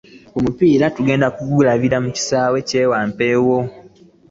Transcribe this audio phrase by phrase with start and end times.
[0.37, 3.57] Omupiira tugenda kugulabira mu kisaawe kye Wampeewo.